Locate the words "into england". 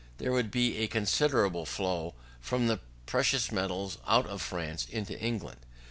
4.89-5.59